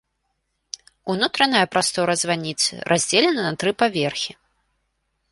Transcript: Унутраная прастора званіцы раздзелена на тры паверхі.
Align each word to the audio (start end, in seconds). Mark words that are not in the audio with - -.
Унутраная 1.13 1.61
прастора 1.73 2.15
званіцы 2.23 2.79
раздзелена 2.93 3.41
на 3.49 3.51
тры 3.65 3.71
паверхі. 3.83 4.33